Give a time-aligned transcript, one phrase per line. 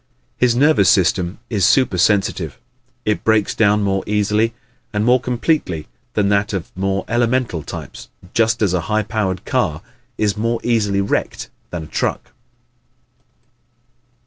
[0.35, 2.57] His nervous system is supersensitive.
[3.05, 4.55] It breaks down more easily
[4.91, 9.45] and more completely than that of the more elemental types, just as a high powered
[9.45, 9.83] car
[10.17, 12.31] is more easily wrecked than a truck.